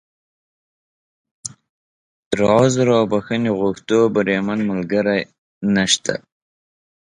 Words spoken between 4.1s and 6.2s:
بریمن ملګری نشته.